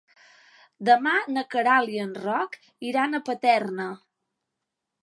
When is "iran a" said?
2.93-3.25